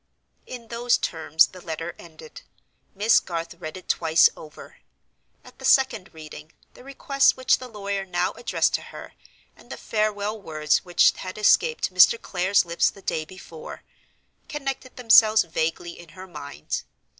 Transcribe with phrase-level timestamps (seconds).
[0.47, 2.41] In those terms the letter ended.
[2.95, 4.77] Miss Garth read it twice over.
[5.43, 9.13] At the second reading the request which the lawyer now addressed to her,
[9.55, 12.19] and the farewell words which had escaped Mr.
[12.19, 13.83] Clare's lips the day before,
[14.49, 16.81] connected themselves vaguely in her mind.